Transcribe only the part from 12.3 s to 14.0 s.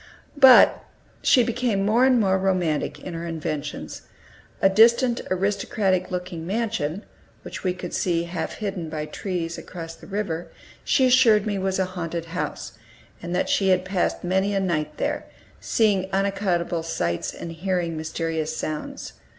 house, and that she had